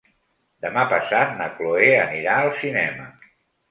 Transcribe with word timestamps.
Demà 0.67 0.85
passat 0.93 1.37
na 1.43 1.51
Cloè 1.59 1.93
anirà 2.09 2.43
al 2.43 2.53
cinema. 2.67 3.11